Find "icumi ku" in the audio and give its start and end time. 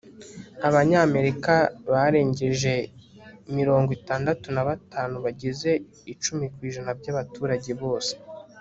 6.13-6.59